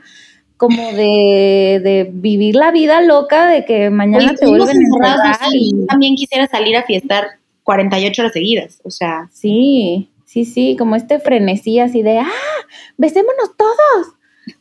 [0.58, 6.16] como de, de, vivir la vida loca de que mañana te vuelven a y también
[6.16, 9.28] quisiera salir a fiestar 48 horas seguidas, o sea.
[9.32, 12.30] Sí, sí, sí, como este frenesí así de, ah,
[12.96, 14.14] besémonos todos.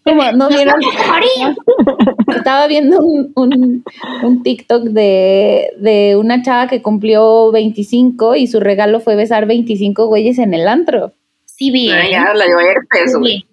[0.04, 0.76] Como no vieron.
[2.36, 3.84] Estaba viendo un, un,
[4.24, 10.08] un TikTok de, de, una chava que cumplió 25 y su regalo fue besar 25
[10.08, 11.14] güeyes en el antro.
[11.46, 11.90] Sí vi.
[11.90, 13.24] Ah, ya, la llevo peso.
[13.24, 13.46] Sí,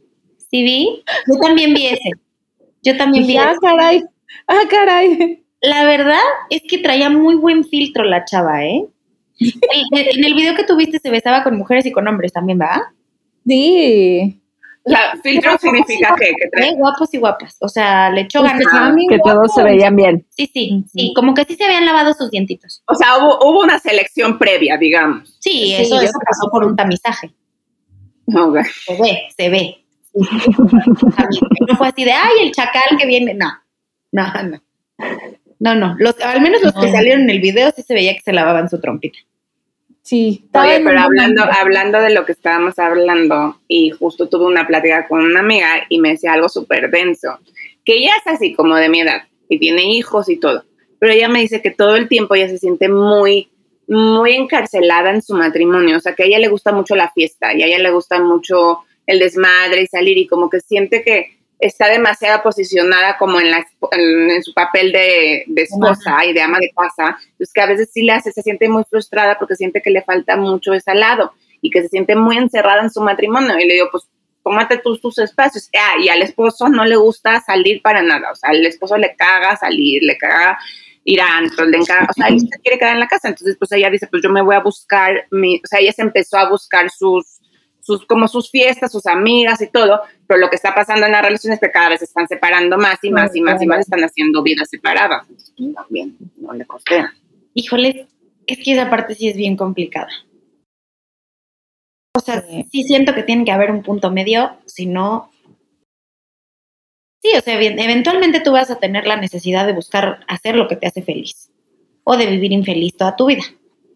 [0.51, 1.03] sí vi.
[1.27, 2.11] Yo también vi ese.
[2.85, 3.37] Yo también vi.
[3.37, 4.05] Ah, caray.
[4.47, 5.45] Ah, caray.
[5.61, 6.21] La verdad
[6.51, 8.87] es que traía muy buen filtro la chava, ¿eh?
[9.41, 12.93] en el video que tuviste se besaba con mujeres y con hombres también, ¿va?
[13.47, 14.41] Sí.
[14.85, 16.75] La filtro significa que, que trae...
[16.77, 17.57] guapos y guapas.
[17.61, 18.63] O sea, le echó ganas.
[19.09, 20.27] que todos se veían bien.
[20.29, 21.13] Sí, sí, sí.
[21.17, 22.83] Como que sí se habían lavado sus dientitos.
[22.87, 25.39] O sea, hubo, hubo una selección previa, digamos.
[25.41, 27.33] Sí, eso, eso pasó por un tamizaje.
[28.27, 28.65] Okay.
[28.65, 29.84] Se ve, se ve.
[30.15, 33.35] No fue así de, ay, el chacal que viene.
[33.35, 33.53] No,
[34.13, 34.63] no, no.
[35.59, 35.97] No, no.
[35.99, 38.69] Los, al menos los que salieron en el video sí se veía que se lavaban
[38.69, 39.19] su trompita.
[40.03, 40.47] Sí.
[40.53, 45.25] Oye, pero hablando, hablando de lo que estábamos hablando, y justo tuve una plática con
[45.25, 47.39] una amiga y me decía algo súper denso,
[47.85, 50.65] que ella es así como de mi edad y tiene hijos y todo,
[50.99, 53.49] pero ella me dice que todo el tiempo ella se siente muy,
[53.89, 57.55] muy encarcelada en su matrimonio, o sea, que a ella le gusta mucho la fiesta
[57.55, 61.39] y a ella le gusta mucho el desmadre y salir y como que siente que
[61.59, 66.71] está demasiado posicionada como en, la, en, su papel de, esposa y de ama de
[66.77, 69.91] casa, pues que a veces sí le hace, se siente muy frustrada porque siente que
[69.91, 73.59] le falta mucho ese lado y que se siente muy encerrada en su matrimonio.
[73.59, 74.05] Y le digo, pues
[74.43, 75.71] tómate tus, tus espacios.
[75.75, 79.17] Ah, y al esposo no le gusta salir para nada, o sea, al esposo le
[79.17, 80.59] caga salir, le caga
[81.05, 83.57] ir a antros, le encanta, o sea, él se quiere quedar en la casa, entonces
[83.59, 86.39] pues ella dice, pues yo me voy a buscar, mi, o sea, ella se empezó
[86.39, 87.34] a buscar sus,
[87.85, 91.23] sus, como sus fiestas, sus amigas y todo, pero lo que está pasando en la
[91.23, 93.81] relación es que cada vez se están separando más y más y más y más
[93.81, 95.27] están haciendo vidas separadas.
[95.29, 97.13] Entonces, también, no le costea.
[97.53, 98.09] Híjole,
[98.47, 100.11] es que esa parte sí es bien complicada.
[102.17, 105.31] O sea, sí siento que tiene que haber un punto medio, si no...
[107.21, 110.69] Sí, o sea, bien, eventualmente tú vas a tener la necesidad de buscar hacer lo
[110.69, 111.51] que te hace feliz
[112.05, 113.43] o de vivir infeliz toda tu vida.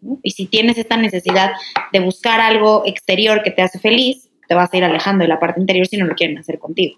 [0.01, 0.19] ¿No?
[0.23, 1.51] Y si tienes esta necesidad
[1.91, 5.39] de buscar algo exterior que te hace feliz, te vas a ir alejando de la
[5.39, 6.97] parte interior si no lo quieren hacer contigo.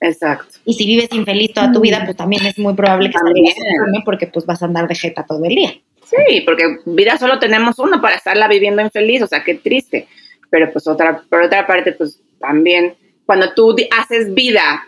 [0.00, 0.58] Exacto.
[0.64, 3.46] Y si vives infeliz toda tu vida, pues también es muy probable que También.
[3.46, 3.64] estés
[4.04, 5.72] porque pues vas a andar de jeta todo el día.
[6.04, 10.06] Sí, porque vida solo tenemos una para estarla viviendo infeliz, o sea, qué triste.
[10.50, 14.86] Pero pues otra, por otra parte, pues también cuando tú haces vida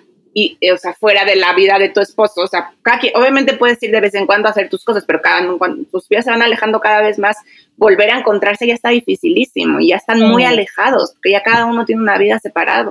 [0.61, 3.55] y, o sea, fuera de la vida de tu esposo, o sea, cada quien- obviamente
[3.57, 6.25] puedes ir de vez en cuando a hacer tus cosas, pero cada cuando tus vidas
[6.25, 7.37] se van alejando cada vez más,
[7.77, 11.85] volver a encontrarse ya está dificilísimo y ya están muy alejados, porque ya cada uno
[11.85, 12.91] tiene una vida separada.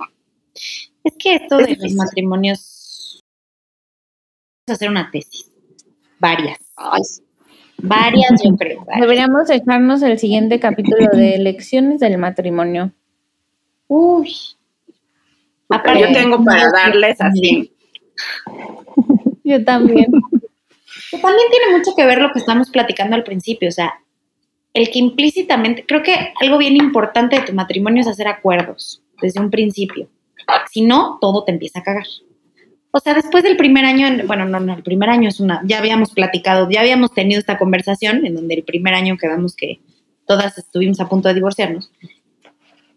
[1.03, 1.97] Es que esto Es de los difícil.
[1.97, 3.23] matrimonios...
[4.67, 5.51] Vamos a hacer una tesis.
[6.19, 6.57] Varias.
[6.75, 7.01] Ay,
[7.79, 8.79] Varias, yo creo.
[8.85, 9.01] varias.
[9.01, 12.91] Deberíamos echarnos el siguiente capítulo de lecciones del matrimonio.
[13.87, 14.33] Uy.
[15.69, 17.71] Aparte, yo tengo para darles así.
[19.43, 20.07] Yo también.
[21.21, 23.93] también tiene mucho que ver lo que estamos platicando al principio, o sea,
[24.73, 29.39] el que implícitamente, creo que algo bien importante de tu matrimonio es hacer acuerdos desde
[29.39, 30.07] un principio.
[30.71, 32.05] Si no, todo te empieza a cagar.
[32.91, 35.79] O sea, después del primer año, bueno, no, no, el primer año es una, ya
[35.79, 39.79] habíamos platicado, ya habíamos tenido esta conversación en donde el primer año quedamos que
[40.25, 41.91] todas estuvimos a punto de divorciarnos.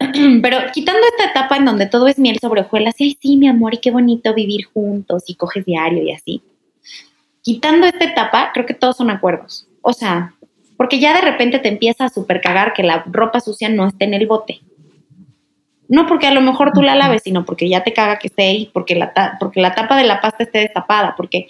[0.42, 3.48] Pero quitando esta etapa en donde todo es miel sobre hojuelas, y ay, sí, mi
[3.48, 6.42] amor, y qué bonito vivir juntos y coges diario y así.
[7.42, 9.66] Quitando esta etapa, creo que todos son acuerdos.
[9.82, 10.34] O sea,
[10.76, 14.06] porque ya de repente te empieza a super cagar que la ropa sucia no esté
[14.06, 14.60] en el bote.
[15.88, 18.44] No porque a lo mejor tú la laves, sino porque ya te caga que esté
[18.44, 21.48] ahí, porque la, ta- porque la tapa de la pasta esté destapada, porque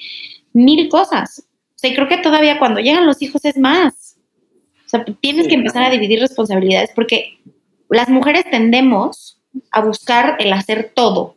[0.53, 1.45] mil cosas.
[1.75, 4.17] O sea, y creo que todavía cuando llegan los hijos es más.
[4.87, 7.39] O sea, tienes que empezar a dividir responsabilidades porque
[7.91, 11.37] las mujeres tendemos a buscar el hacer todo,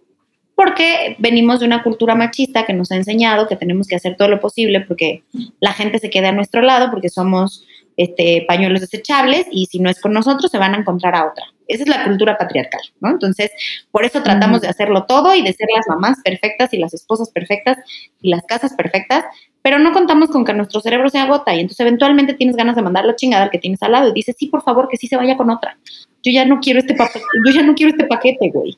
[0.56, 4.28] porque venimos de una cultura machista que nos ha enseñado que tenemos que hacer todo
[4.28, 5.24] lo posible porque
[5.60, 7.66] la gente se queda a nuestro lado, porque somos
[7.98, 11.46] este, pañuelos desechables y si no es con nosotros se van a encontrar a otra.
[11.68, 13.10] Esa es la cultura patriarcal, ¿no?
[13.10, 13.52] Entonces,
[13.92, 17.30] por eso tratamos de hacerlo todo y de ser las mamás perfectas y las esposas
[17.32, 17.78] perfectas
[18.22, 19.26] y las casas perfectas,
[19.62, 22.82] pero no contamos con que nuestro cerebro se agota y entonces eventualmente tienes ganas de
[22.82, 25.08] mandar la chingada al que tienes al lado y dices, sí, por favor, que sí
[25.08, 25.78] se vaya con otra.
[26.24, 28.78] Yo ya no quiero este paquete, yo ya no quiero este paquete, güey.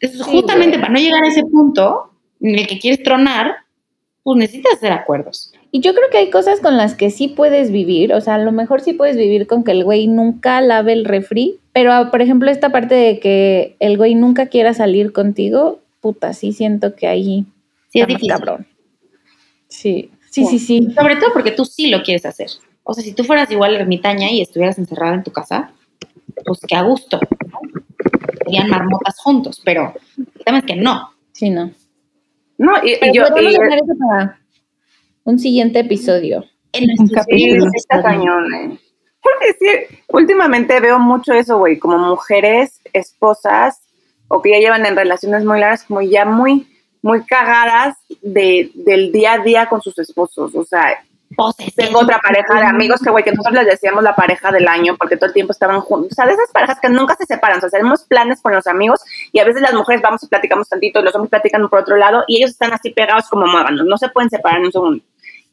[0.00, 2.10] Entonces, justamente para no llegar a ese punto
[2.40, 3.56] en el que quieres tronar,
[4.22, 5.52] pues necesitas hacer acuerdos.
[5.70, 8.38] Y yo creo que hay cosas con las que sí puedes vivir, o sea, a
[8.38, 12.10] lo mejor sí puedes vivir con que el güey nunca lave el refri, pero ah,
[12.10, 16.94] por ejemplo esta parte de que el güey nunca quiera salir contigo, puta, sí siento
[16.94, 17.46] que ahí
[17.92, 18.28] Sí, es difícil.
[18.30, 18.66] cabrón.
[19.68, 20.88] Sí, sí, sí, sí.
[20.94, 22.48] Sobre todo porque tú sí lo quieres hacer.
[22.84, 25.72] O sea, si tú fueras igual ermitaña y estuvieras encerrada en tu casa,
[26.44, 27.18] pues que a gusto.
[27.50, 27.60] ¿no?
[28.44, 31.10] Serían marmotas juntos, pero el tema es que no.
[31.32, 31.70] Sí, no.
[32.58, 34.38] No, y, y yo, y- dejar eso para
[35.24, 36.44] un siguiente episodio.
[36.72, 38.78] En nuestros Sí, está cañón, eh.
[39.22, 43.80] Porque sí, últimamente veo mucho eso, güey, como mujeres, esposas,
[44.28, 46.66] o que ya llevan en relaciones muy largas, como ya muy,
[47.02, 50.54] muy cagadas de, del día a día con sus esposos.
[50.54, 51.04] O sea,
[51.36, 51.74] poses.
[51.74, 54.96] tengo otra pareja de amigos que, güey, que nosotros les decíamos la pareja del año
[54.96, 56.12] porque todo el tiempo estaban juntos.
[56.12, 57.58] O sea, de esas parejas que nunca se separan.
[57.58, 59.00] O sea, hacemos planes con los amigos
[59.32, 61.96] y a veces las mujeres vamos y platicamos tantito y los hombres platican por otro
[61.96, 63.86] lado y ellos están así pegados como muéganos.
[63.86, 65.04] No se pueden separar en un segundo.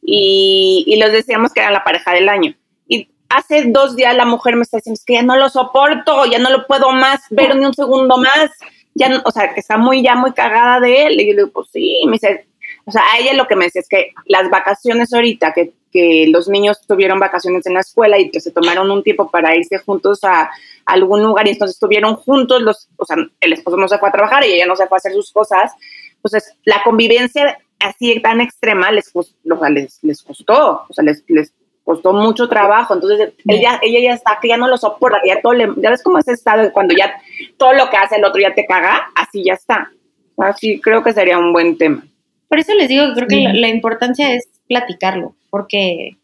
[0.01, 2.53] Y, y les decíamos que eran la pareja del año.
[2.87, 6.25] Y hace dos días la mujer me está diciendo, es que ya no lo soporto,
[6.25, 8.51] ya no lo puedo más ver ni un segundo más.
[8.95, 11.13] Ya, o sea, que está muy, ya muy cagada de él.
[11.19, 11.99] Y yo le digo, pues sí.
[12.01, 12.47] Y me dice,
[12.89, 16.25] o sea, a ella lo que me decía es que las vacaciones ahorita, que, que
[16.27, 19.77] los niños tuvieron vacaciones en la escuela y que se tomaron un tiempo para irse
[19.77, 20.49] juntos a,
[20.85, 24.11] algún lugar y entonces estuvieron juntos, los, o sea, el esposo no se fue a
[24.11, 25.71] trabajar y ella no se fue a hacer sus cosas.
[26.15, 31.23] Entonces, la convivencia así tan extrema les, o sea, les, les costó, o sea, les,
[31.27, 32.95] les costó mucho trabajo.
[32.95, 36.01] Entonces, ella, ella ya está, que ya no lo soporta, ya todo le, ya ves
[36.01, 37.13] cómo es ese estado de cuando ya
[37.57, 39.91] todo lo que hace el otro ya te caga, así ya está.
[40.37, 42.03] Así creo que sería un buen tema.
[42.49, 46.17] Por eso les digo que creo que la, la importancia es platicarlo, porque,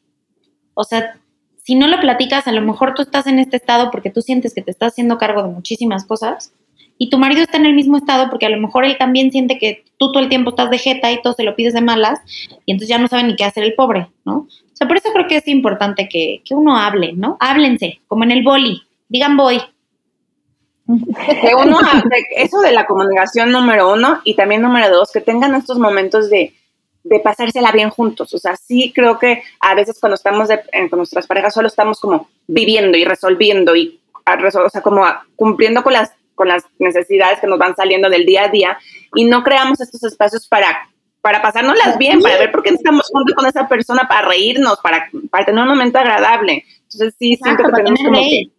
[0.73, 1.15] o sea,
[1.63, 4.53] si no lo platicas, a lo mejor tú estás en este estado porque tú sientes
[4.53, 6.53] que te estás haciendo cargo de muchísimas cosas
[6.97, 9.57] y tu marido está en el mismo estado porque a lo mejor él también siente
[9.57, 12.19] que tú todo el tiempo estás de jeta y todo se lo pides de malas
[12.65, 14.37] y entonces ya no sabe ni qué hacer el pobre, ¿no?
[14.37, 17.37] O sea, por eso creo que es importante que, que uno hable, ¿no?
[17.39, 19.59] Háblense, como en el boli, digan voy.
[20.87, 21.79] Que uno,
[22.35, 26.53] eso de la comunicación número uno y también número dos, que tengan estos momentos de,
[27.03, 28.33] de pasársela bien juntos.
[28.33, 31.99] O sea, sí creo que a veces cuando estamos de- con nuestras parejas solo estamos
[31.99, 37.47] como viviendo y resolviendo y o sea, como cumpliendo con las, con las necesidades que
[37.47, 38.77] nos van saliendo del día a día
[39.13, 40.89] y no creamos estos espacios para,
[41.21, 45.09] para pasárnoslas bien, para ver por qué estamos juntos con esa persona, para reírnos, para,
[45.29, 46.63] para tener un momento agradable.
[46.83, 48.49] Entonces sí, siento que tenemos como que...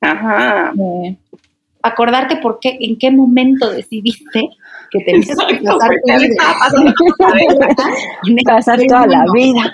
[0.00, 0.72] Ajá.
[0.78, 1.16] Eh,
[1.82, 4.48] Acordarte por qué, en qué momento decidiste
[4.90, 6.44] que tenías que pasar tu ¿Qué le vida.
[8.44, 9.72] Pasar toda la vida.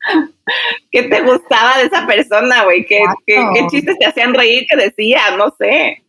[0.90, 2.84] ¿Qué te gustaba de esa persona, güey?
[2.84, 5.20] ¿Qué, qué, qué chistes te hacían reír que decía?
[5.36, 6.02] No sé.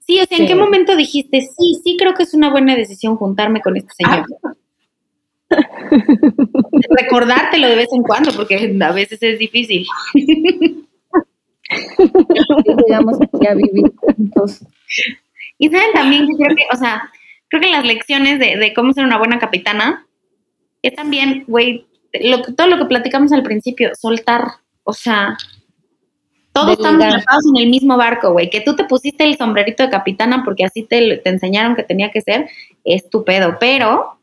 [0.00, 0.48] Sí, o sea, ¿en Sí.
[0.48, 4.26] qué momento dijiste, sí, sí creo que es una buena decisión juntarme con este señor?
[6.90, 9.86] Recordártelo de vez en cuando, porque a veces es difícil.
[11.68, 14.60] que llegamos aquí a vivir juntos.
[15.58, 17.10] Y saben también que creo que, o sea,
[17.48, 20.06] creo que las lecciones de, de cómo ser una buena capitana
[20.82, 21.86] es también, güey,
[22.20, 24.44] lo que- todo lo que platicamos al principio, soltar,
[24.84, 25.36] o sea,
[26.52, 29.90] todos estamos atrapados en el mismo barco, güey, que tú te pusiste el sombrerito de
[29.90, 32.48] capitana porque así te, te enseñaron que tenía que ser,
[32.84, 34.17] es tu pedo, pero,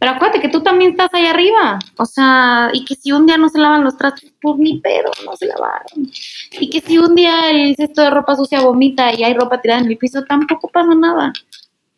[0.00, 3.36] pero acuérdate que tú también estás ahí arriba, o sea, y que si un día
[3.36, 6.10] no se lavan los trastos, pues ni pedo, no se lavaron.
[6.58, 9.82] Y que si un día el cesto de ropa sucia vomita y hay ropa tirada
[9.82, 11.34] en el piso, tampoco pasa nada.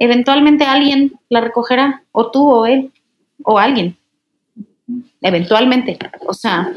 [0.01, 2.91] Eventualmente alguien la recogerá, o tú o él,
[3.45, 3.97] o alguien.
[5.21, 5.97] Eventualmente.
[6.27, 6.73] O sea,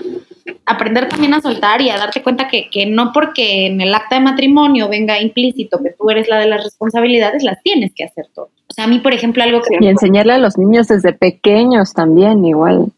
[0.66, 4.16] aprender también a soltar y a darte cuenta que, que no porque en el acta
[4.16, 8.28] de matrimonio venga implícito que tú eres la de las responsabilidades, las tienes que hacer
[8.34, 8.50] todo.
[8.68, 9.78] O sea, a mí, por ejemplo, algo que...
[9.80, 12.92] Y enseñarle a los niños desde pequeños también, igual,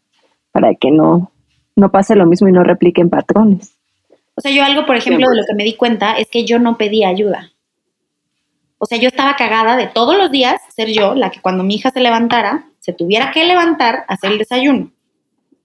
[0.52, 1.32] para que no,
[1.76, 3.78] no pase lo mismo y no repliquen patrones.
[4.36, 6.60] O sea, yo algo, por ejemplo, de lo que me di cuenta es que yo
[6.60, 7.52] no pedía ayuda.
[8.78, 11.76] O sea, yo estaba cagada de todos los días ser yo la que cuando mi
[11.76, 14.92] hija se levantara, se tuviera que levantar a hacer el desayuno.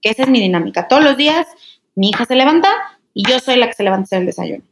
[0.01, 0.87] Que esa es mi dinámica.
[0.87, 1.47] Todos los días
[1.95, 2.69] mi hija se levanta
[3.13, 4.63] y yo soy la que se levanta a hacer el desayuno.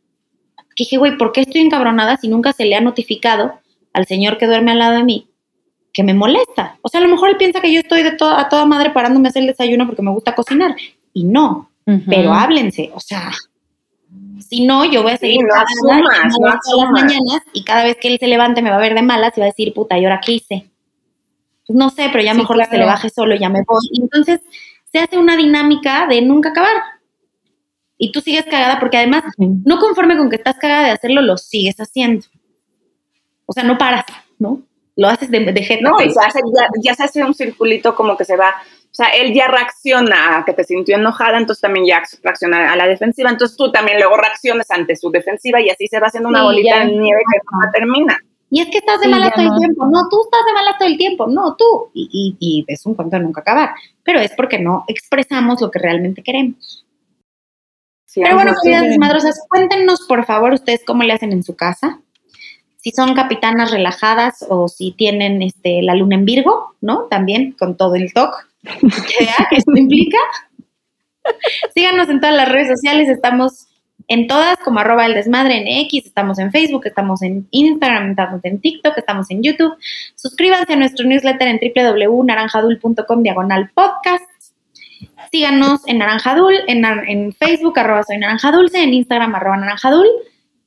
[0.76, 3.60] Que dije, güey, ¿por qué estoy encabronada si nunca se le ha notificado
[3.94, 5.28] al señor que duerme al lado de mí
[5.94, 6.78] que me molesta?
[6.82, 8.90] O sea, a lo mejor él piensa que yo estoy de to- a toda madre
[8.92, 10.76] parándome a hacer el desayuno porque me gusta cocinar.
[11.14, 11.70] Y no,
[12.10, 13.32] pero háblense, o sea,
[14.40, 17.98] si no, yo voy a seguir Sí, asumas, no todas las mañanas y cada vez
[18.02, 19.98] que él se levante me va a ver de malas y va a decir, puta,
[19.98, 20.68] ¿y ahora qué hice?
[21.68, 22.92] Pues no sé, pero ya Sí, mejor que se le claro.
[22.92, 23.80] baje solo, ya me voy.
[24.02, 24.40] Entonces
[24.92, 26.76] se hace una dinámica de nunca acabar.
[28.04, 31.38] Y tú sigues cagada porque además, no conforme con que estás cagada de hacerlo, lo
[31.38, 32.26] sigues haciendo.
[33.46, 34.06] O sea, no paras,
[34.40, 34.64] ¿no?
[34.96, 35.88] Lo haces de, de jeta.
[35.88, 38.50] No, y se hace, ya, ya se hace un circulito como que se va.
[38.50, 42.76] O sea, él ya reacciona a que te sintió enojada, entonces también ya reacciona a
[42.76, 43.30] la defensiva.
[43.30, 46.46] Entonces tú también luego reaccionas ante su defensiva y así se va haciendo una Sí,
[46.46, 46.86] bolita ya.
[46.86, 48.18] de nieve que nunca termina.
[48.50, 49.54] Y es que estás de Sí, malas todo no.
[49.54, 49.86] el tiempo.
[49.86, 51.28] No, tú estás de malas todo el tiempo.
[51.28, 51.92] No, tú.
[51.94, 53.70] Y, y, y es un cuento de nunca acabar.
[54.04, 56.84] Pero es porque no expresamos lo que realmente queremos.
[58.12, 62.02] Sí, Pero bueno, queridas desmadrosas, cuéntenos por favor ustedes cómo le hacen en su casa.
[62.76, 67.04] Si son capitanas relajadas o si tienen este, la luna en Virgo, ¿no?
[67.04, 70.18] También con todo el toque que esto implica.
[71.74, 73.68] Síganos en todas las redes sociales, estamos
[74.10, 78.42] en todas como arroba el desmadre en X, estamos en Facebook, estamos en Instagram, estamos
[78.44, 79.74] en TikTok, estamos en YouTube.
[80.16, 84.31] Suscríbanse a nuestro newsletter en www.naranjadul.com diagonal podcast.
[85.32, 90.08] Síganos en Naranjadul, en, en Facebook, arroba soy naranjadulce, en Instagram, arroba naranjadul.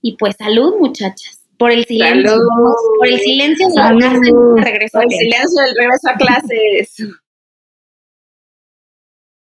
[0.01, 1.44] Y pues salud, muchachas.
[1.57, 2.31] Por el silencio.
[2.31, 2.42] Salud.
[2.99, 6.97] Por el silencio de la regreso a El silencio del regreso a clases.